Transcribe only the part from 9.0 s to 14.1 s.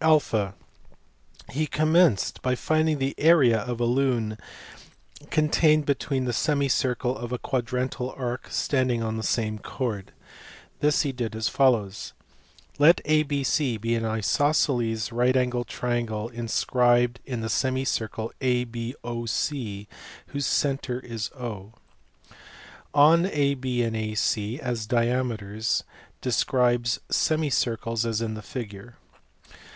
on the AREA OF A LUNE. same chord. This he did as follows. Let ABC be an